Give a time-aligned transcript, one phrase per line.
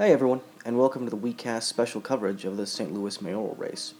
[0.00, 2.90] Hey everyone, and welcome to the WeCast special coverage of the St.
[2.90, 3.92] Louis mayoral race.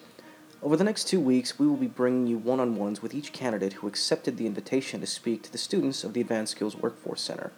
[0.62, 3.34] Over the next two weeks, we will be bringing you one on ones with each
[3.34, 7.20] candidate who accepted the invitation to speak to the students of the Advanced Skills Workforce
[7.20, 7.52] Center,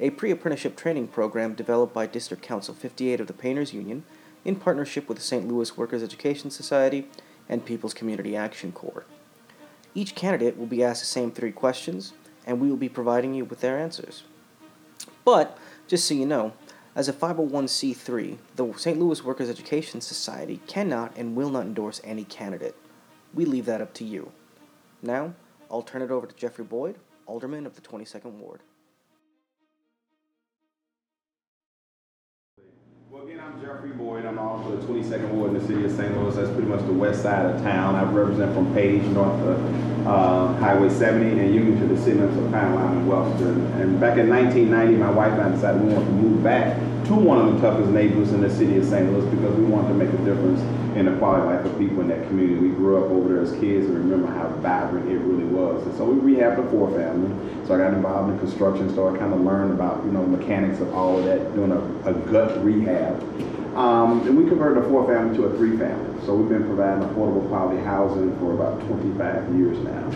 [0.00, 4.02] a pre apprenticeship training program developed by District Council 58 of the Painters Union
[4.44, 5.46] in partnership with the St.
[5.46, 7.06] Louis Workers Education Society
[7.48, 9.04] and People's Community Action Corps.
[9.94, 13.44] Each candidate will be asked the same three questions, and we will be providing you
[13.44, 14.24] with their answers.
[15.24, 16.52] But, just so you know,
[16.96, 18.98] as a 501c3, the St.
[18.98, 22.74] Louis Workers Education Society cannot and will not endorse any candidate.
[23.34, 24.32] We leave that up to you.
[25.02, 25.34] Now,
[25.70, 26.96] I'll turn it over to Jeffrey Boyd,
[27.26, 28.62] Alderman of the 22nd Ward.
[33.26, 34.24] Again, I'm Jeffrey Boyd.
[34.24, 36.16] I'm also the 22nd Ward in the city of St.
[36.16, 36.36] Louis.
[36.36, 37.96] That's pretty much the west side of town.
[37.96, 42.30] I represent from Page north of uh, Highway 70 and Union to the city of
[42.52, 43.66] Panama and Wellston.
[43.80, 47.14] And back in 1990, my wife and I decided we wanted to move back to
[47.14, 49.10] one of the toughest neighborhoods in the city of St.
[49.10, 50.60] Louis because we wanted to make a difference
[50.96, 52.58] in the quality life of people in that community.
[52.58, 55.86] We grew up over there as kids and remember how vibrant it really was.
[55.86, 57.28] And so we rehabbed the four family.
[57.66, 60.80] So I got involved in construction, so I kind of learned about, you know, mechanics
[60.80, 63.22] of all of that, doing a, a gut rehab.
[63.76, 66.24] Um, and we converted a four family to a three family.
[66.24, 70.10] So we've been providing affordable quality housing for about 25 years now.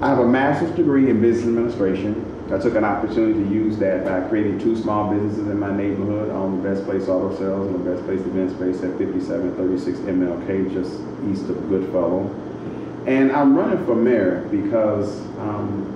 [0.00, 4.04] I have a master's degree in business administration I took an opportunity to use that
[4.04, 7.86] by creating two small businesses in my neighborhood on the Best Place Auto Sales and
[7.86, 12.28] the Best Place Event Space at 5736 MLK, just east of Goodfellow.
[13.06, 15.88] And I'm running for mayor because um,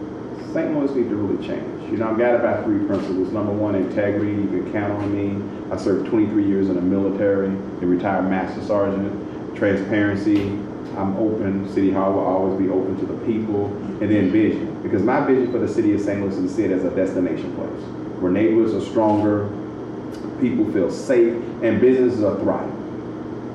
[0.53, 0.73] St.
[0.75, 1.91] Louis needs to really change.
[1.91, 3.33] You know, I've got about three principles.
[3.33, 4.33] Number one, integrity.
[4.33, 5.71] You can count on me.
[5.71, 9.57] I served 23 years in the military, a retired master sergeant.
[9.57, 10.59] Transparency,
[10.97, 11.73] I'm open.
[11.73, 13.67] City Hall will always be open to the people.
[14.01, 16.21] And then vision, because my vision for the city of St.
[16.21, 17.83] Louis is to see it as a destination place
[18.21, 19.49] where neighborhoods are stronger,
[20.41, 22.73] people feel safe, and businesses are thriving.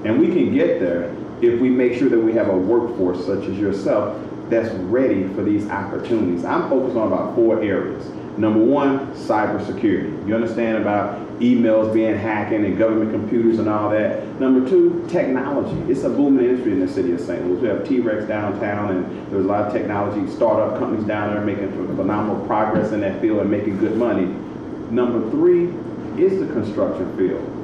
[0.06, 3.46] And we can get there if we make sure that we have a workforce such
[3.46, 4.18] as yourself
[4.50, 6.46] that's ready for these opportunities.
[6.46, 8.08] I'm focused on about four areas.
[8.38, 10.28] Number one, cybersecurity.
[10.28, 14.40] You understand about emails being hacking and government computers and all that.
[14.40, 15.92] Number two, technology.
[15.92, 17.44] It's a booming industry in the city of St.
[17.46, 17.60] Louis.
[17.60, 21.72] We have T-Rex downtown and there's a lot of technology startup companies down there making
[21.96, 24.26] phenomenal progress in that field and making good money.
[24.92, 25.66] Number three
[26.22, 27.58] is the construction field.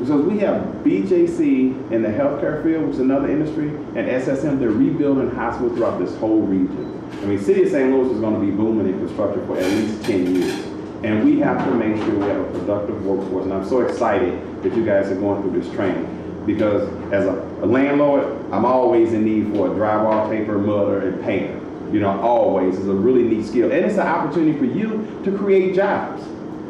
[0.00, 4.70] Because we have BJC in the healthcare field, which is another industry, and SSM, they're
[4.70, 6.90] rebuilding hospitals throughout this whole region.
[7.22, 7.92] I mean, City of St.
[7.92, 10.73] Louis is going to be booming in construction for at least 10 years.
[11.04, 13.44] And we have to make sure we have a productive workforce.
[13.44, 16.10] And I'm so excited that you guys are going through this training.
[16.46, 21.22] Because as a, a landlord, I'm always in need for a drywall paper, mutter, and
[21.22, 21.60] painter.
[21.92, 22.78] You know, always.
[22.78, 23.70] is a really neat skill.
[23.70, 26.22] And it's an opportunity for you to create jobs.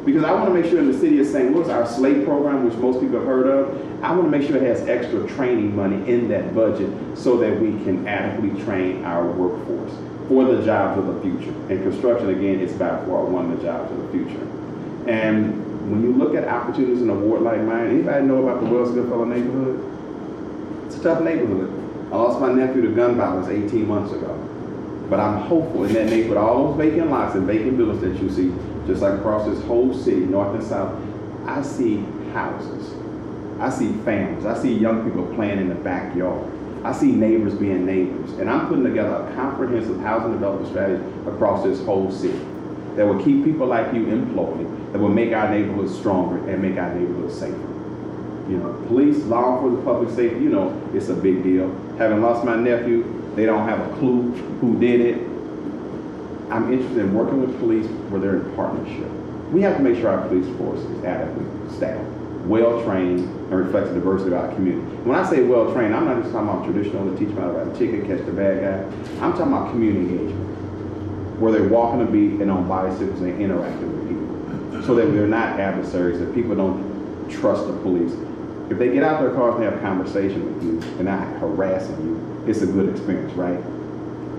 [0.04, 1.54] Because I want to make sure in the city of St.
[1.54, 4.56] Louis, our SLATE program, which most people have heard of, I want to make sure
[4.56, 9.24] it has extra training money in that budget so that we can adequately train our
[9.30, 9.92] workforce
[10.28, 11.52] for the jobs of the future.
[11.70, 14.42] And construction, again, is by far one of the jobs of the future.
[15.08, 18.70] And when you look at opportunities in a ward like mine, anybody know about the
[18.70, 20.86] Wells Goodfellow neighborhood?
[20.86, 21.70] It's a tough neighborhood.
[22.10, 24.32] I lost my nephew to gun violence 18 months ago.
[25.10, 28.30] But I'm hopeful in that neighborhood, all those vacant lots and vacant buildings that you
[28.30, 28.54] see,
[28.86, 30.98] just like across this whole city, north and south,
[31.46, 31.98] I see
[32.32, 32.94] houses.
[33.60, 34.46] I see families.
[34.46, 36.50] I see young people playing in the backyard.
[36.84, 38.30] I see neighbors being neighbors.
[38.32, 42.38] And I'm putting together a comprehensive housing development strategy across this whole city
[42.96, 46.76] that will keep people like you employed, that will make our neighborhoods stronger and make
[46.76, 47.56] our neighborhoods safer.
[48.50, 51.74] You know, police, law enforcement, public safety, you know, it's a big deal.
[51.96, 53.02] Having lost my nephew,
[53.34, 55.16] they don't have a clue who did it.
[56.50, 59.10] I'm interested in working with police where they're in partnership.
[59.50, 63.88] We have to make sure our police force is adequately staffed well trained, and reflects
[63.88, 64.86] the diversity of our community.
[65.04, 67.52] When I say well trained, I'm not just talking about traditional to teach them how
[67.52, 69.24] to a ticket, catch the bad guy.
[69.24, 73.90] I'm talking about community engagement, where they're walking the beat and on bicycles and interacting
[73.92, 78.12] with people, so that they're not adversaries, that people don't trust the police.
[78.70, 81.96] If they get out their cars and have a conversation with you and not harassing
[82.02, 83.58] you, it's a good experience, right?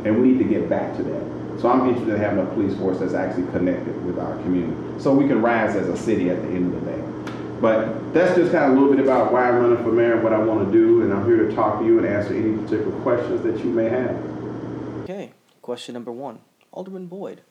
[0.06, 1.62] And we need to get back to that.
[1.62, 5.14] So I'm interested in having a police force that's actually connected with our community, so
[5.14, 7.02] we can rise as a city at the end of the day.
[7.62, 10.24] But that's just kind of a little bit about why I'm running for mayor and
[10.24, 12.58] what I want to do, and I'm here to talk to you and answer any
[12.58, 14.16] particular questions that you may have.
[15.04, 15.32] Okay,
[15.62, 16.40] question number one.
[16.72, 17.42] Alderman Boyd,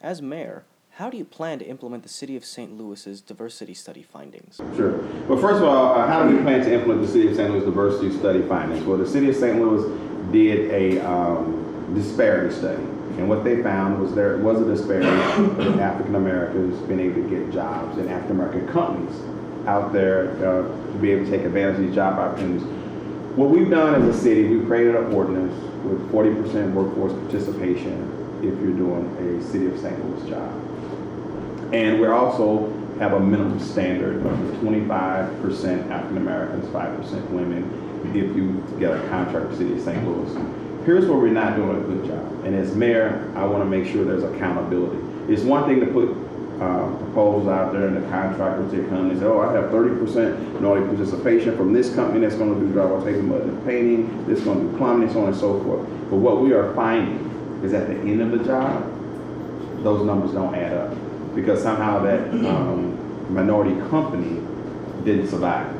[0.00, 2.76] as mayor, how do you plan to implement the City of St.
[2.76, 4.60] Louis's diversity study findings?
[4.76, 4.98] Sure.
[5.26, 7.50] Well, first of all, uh, how do we plan to implement the City of St.
[7.50, 8.84] Louis diversity study findings?
[8.84, 9.60] Well, the City of St.
[9.60, 12.82] Louis did a um, disparity study.
[13.18, 15.08] And what they found was there was a disparity
[15.62, 19.16] in African Americans being able to get jobs in African American companies
[19.68, 22.62] out there uh, to be able to take advantage of these job opportunities.
[23.36, 25.54] What we've done as a city, we've created an ordinance
[25.84, 30.04] with 40% workforce participation if you're doing a City of St.
[30.04, 30.50] Louis job.
[31.74, 37.84] And we also have a minimum standard of 25% African Americans, 5% women
[38.14, 40.02] if you get a contract with City of St.
[40.08, 40.86] Louis.
[40.86, 42.44] Here's where we're not doing a good job.
[42.46, 44.98] And as mayor, I want to make sure there's accountability.
[45.30, 46.08] It's one thing to put
[46.60, 50.54] uh, proposals out there and the contractors they come and say, oh, I have 30%
[50.54, 54.40] minority participation from this company that's going to do drywall, taking mud and painting, this
[54.40, 55.88] going to do plumbing, and so on and so forth.
[56.10, 58.82] But what we are finding is at the end of the job,
[59.84, 64.40] those numbers don't add up because somehow that um, minority company
[65.04, 65.74] didn't survive.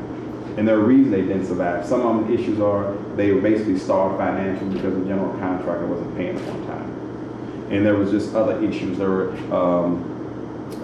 [0.57, 1.85] And there are reasons they didn't survive.
[1.85, 6.15] Some of the issues are they were basically starved financially because the general contractor wasn't
[6.15, 7.69] paying at on time.
[7.71, 8.97] And there was just other issues.
[8.97, 10.18] There were um,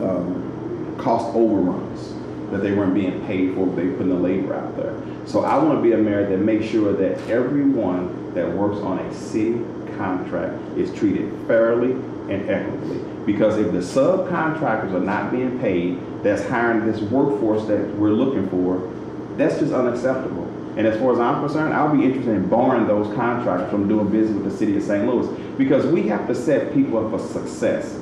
[0.01, 2.13] um, cost overruns
[2.51, 4.95] that they weren't being paid for, they putting the labor out there.
[5.25, 8.99] So I want to be a mayor that makes sure that everyone that works on
[8.99, 9.59] a city
[9.97, 12.99] contract is treated fairly and equitably.
[13.25, 18.47] Because if the subcontractors are not being paid, that's hiring this workforce that we're looking
[18.49, 18.91] for,
[19.37, 20.45] that's just unacceptable.
[20.77, 24.09] And as far as I'm concerned, I'll be interested in barring those contractors from doing
[24.09, 25.07] business with the city of St.
[25.07, 25.27] Louis
[25.57, 27.97] because we have to set people up for success.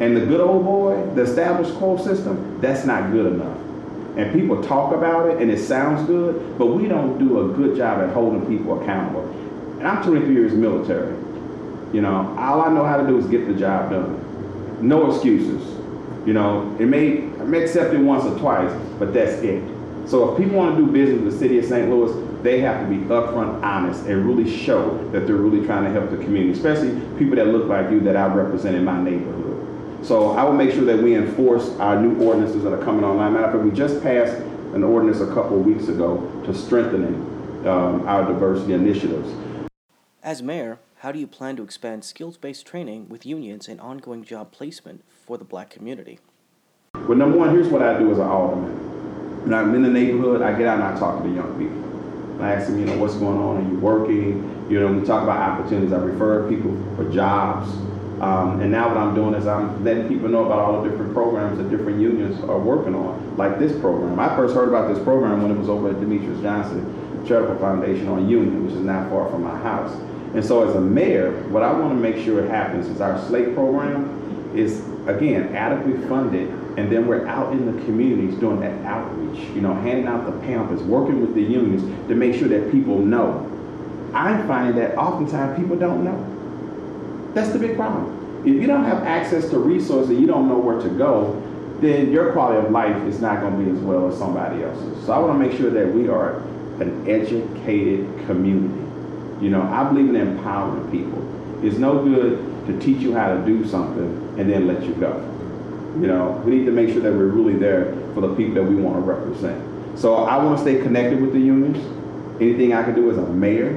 [0.00, 3.58] And the good old boy, the established quo system, that's not good enough.
[4.16, 7.76] And people talk about it and it sounds good, but we don't do a good
[7.76, 9.28] job at holding people accountable.
[9.78, 11.16] And I'm 23 years military.
[11.92, 14.24] You know, all I know how to do is get the job done.
[14.86, 15.62] No excuses.
[16.26, 19.62] You know, it may I may accept it once or twice, but that's it.
[20.06, 21.88] So if people want to do business with the city of St.
[21.88, 25.90] Louis, they have to be upfront, honest, and really show that they're really trying to
[25.90, 29.57] help the community, especially people that look like you that I represent in my neighborhood.
[30.02, 33.32] So I will make sure that we enforce our new ordinances that are coming online.
[33.32, 34.36] Matter of fact, we just passed
[34.74, 37.14] an ordinance a couple of weeks ago to strengthening
[37.66, 39.28] um, our diversity initiatives.
[40.22, 44.52] As mayor, how do you plan to expand skills-based training with unions and ongoing job
[44.52, 46.20] placement for the black community?
[46.94, 48.72] Well, number one, here's what I do as an alderman.
[49.42, 52.42] When I'm in the neighborhood, I get out and I talk to the young people.
[52.42, 53.64] I ask them, you know, what's going on?
[53.64, 54.66] Are you working?
[54.70, 55.92] You know, we talk about opportunities.
[55.92, 57.68] I refer people for jobs.
[58.20, 61.12] Um, and now what I'm doing is I'm letting people know about all the different
[61.12, 64.18] programs that different unions are working on, like this program.
[64.18, 68.08] I first heard about this program when it was over at Demetrious Johnson Charitable Foundation
[68.08, 69.92] on Union, which is not far from my house.
[70.34, 73.18] And so as a mayor, what I want to make sure it happens is our
[73.26, 78.84] SLATE program is, again, adequately funded and then we're out in the communities doing that
[78.84, 82.70] outreach, you know, handing out the pamphlets, working with the unions to make sure that
[82.70, 83.44] people know.
[84.14, 86.37] I find that oftentimes people don't know.
[87.38, 88.42] That's the big problem.
[88.44, 91.40] If you don't have access to resources, you don't know where to go,
[91.80, 95.06] then your quality of life is not going to be as well as somebody else's.
[95.06, 96.40] So I want to make sure that we are
[96.80, 98.84] an educated community.
[99.40, 101.22] You know, I believe in empowering people.
[101.64, 105.14] It's no good to teach you how to do something and then let you go.
[106.00, 108.64] You know, we need to make sure that we're really there for the people that
[108.64, 109.96] we want to represent.
[109.96, 111.78] So I want to stay connected with the unions.
[112.40, 113.74] Anything I can do as a mayor,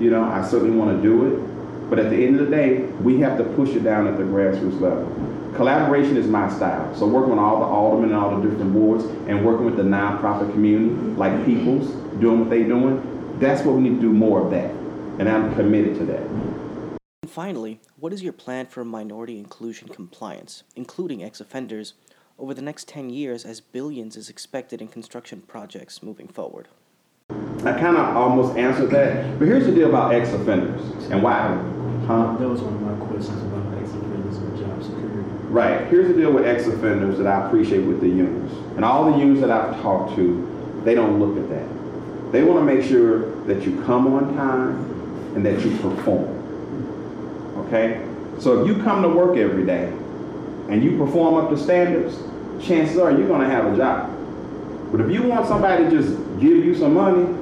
[0.00, 1.52] you know, I certainly want to do it.
[1.92, 4.22] But at the end of the day, we have to push it down at the
[4.22, 5.04] grassroots level.
[5.54, 6.94] Collaboration is my style.
[6.94, 9.82] So working with all the aldermen and all the different boards and working with the
[9.82, 14.40] nonprofit community, like Peoples, doing what they're doing, that's what we need to do more
[14.40, 14.70] of that.
[15.18, 16.22] And I'm committed to that.
[17.20, 21.92] And finally, what is your plan for minority inclusion compliance, including ex offenders,
[22.38, 26.68] over the next 10 years as billions is expected in construction projects moving forward?
[27.28, 31.81] I kind of almost answered that, but here's the deal about ex offenders and why.
[32.06, 32.36] Huh?
[32.38, 35.20] That was one of my questions about ex offenders and job security.
[35.48, 35.86] Right.
[35.88, 38.52] Here's the deal with ex offenders that I appreciate with the unions.
[38.76, 42.32] And all the unions that I've talked to, they don't look at that.
[42.32, 44.92] They want to make sure that you come on time
[45.36, 46.38] and that you perform.
[47.66, 48.04] Okay?
[48.40, 49.86] So if you come to work every day
[50.68, 52.16] and you perform up to standards,
[52.64, 54.10] chances are you're going to have a job.
[54.90, 57.41] But if you want somebody to just give you some money,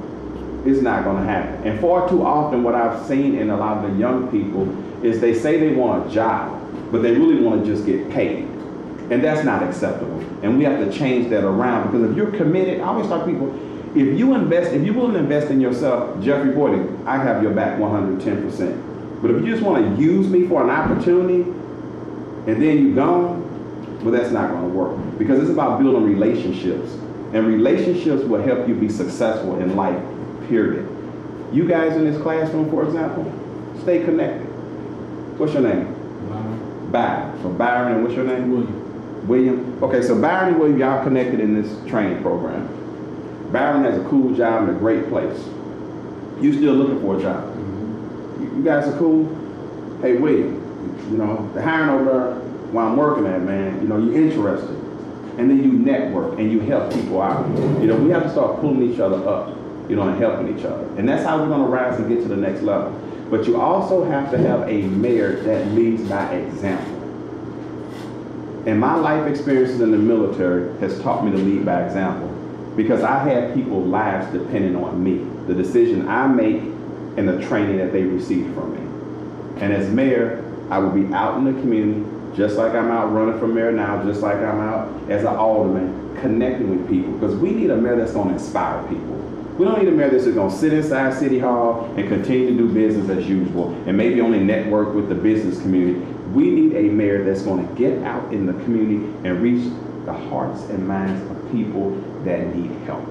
[0.65, 1.67] it's not going to happen.
[1.67, 4.67] And far too often, what I've seen in a lot of the young people
[5.03, 8.45] is they say they want a job, but they really want to just get paid.
[9.09, 10.19] And that's not acceptable.
[10.43, 13.49] And we have to change that around because if you're committed, I always tell people,
[13.95, 17.53] if you invest, if you're willing to invest in yourself, Jeffrey Boyd, I have your
[17.53, 19.21] back 110%.
[19.21, 23.41] But if you just want to use me for an opportunity and then you're gone,
[24.01, 26.93] well, that's not going to work because it's about building relationships.
[27.33, 30.01] And relationships will help you be successful in life,
[30.51, 30.85] period.
[31.53, 33.25] You guys in this classroom, for example,
[33.81, 34.45] stay connected.
[35.39, 35.85] What's your name?
[36.29, 36.91] Byron.
[36.91, 37.41] Byron.
[37.41, 38.51] So Byron, and what's your name?
[38.51, 39.27] William.
[39.27, 39.83] William.
[39.83, 42.67] Okay, so Byron and William, y'all connected in this training program.
[43.51, 45.39] Byron has a cool job in a great place.
[46.41, 47.55] You still looking for a job?
[48.39, 49.25] You, you guys are cool.
[50.01, 50.55] Hey, William,
[51.11, 52.35] you know the hiring over there
[52.71, 53.81] while I'm working at, man.
[53.81, 54.75] You know you're interested,
[55.37, 57.47] and then you network and you help people out.
[57.81, 59.60] You know we have to start pulling each other up.
[59.91, 62.29] You know and helping each other, and that's how we're gonna rise and get to
[62.29, 62.97] the next level.
[63.29, 66.95] But you also have to have a mayor that leads by example.
[68.65, 72.29] And my life experiences in the military has taught me to lead by example
[72.77, 76.61] because I had people's lives depending on me, the decision I make
[77.17, 79.61] and the training that they receive from me.
[79.61, 83.37] And as mayor, I will be out in the community, just like I'm out running
[83.39, 87.51] for mayor now, just like I'm out as an alderman, connecting with people because we
[87.51, 89.17] need a mayor that's going to inspire people.
[89.61, 92.47] We don't need a mayor that's just going to sit inside City Hall and continue
[92.47, 95.99] to do business as usual and maybe only network with the business community.
[96.33, 99.71] We need a mayor that's going to get out in the community and reach
[100.07, 101.91] the hearts and minds of people
[102.23, 103.07] that need help.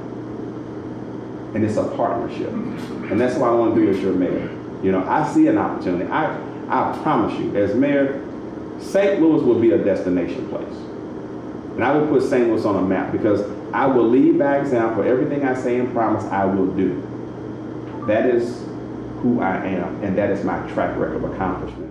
[1.54, 2.49] And it's a partnership.
[2.49, 4.50] And that's what I want to do as your mayor.
[4.83, 6.11] You know, I see an opportunity.
[6.11, 6.35] I,
[6.66, 8.26] I promise you, as mayor,
[8.80, 9.23] St.
[9.23, 10.64] Louis will be a destination place.
[11.76, 12.49] And I will put St.
[12.49, 13.40] Louis on a map because
[13.73, 15.05] I will lead by example.
[15.05, 18.05] Everything I say and promise, I will do.
[18.07, 18.65] That is
[19.21, 21.87] who I am, and that is my track record of accomplishments.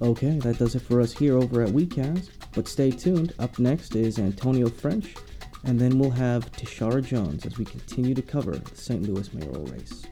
[0.00, 2.30] Okay, that does it for us here over at WeCast.
[2.54, 3.32] But stay tuned.
[3.38, 5.14] Up next is Antonio French,
[5.64, 9.02] and then we'll have Tishaura Jones as we continue to cover the St.
[9.02, 10.04] Louis mayoral race.